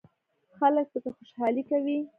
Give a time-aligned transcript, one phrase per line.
[0.57, 1.97] خلک پکې خوشحالي کوي.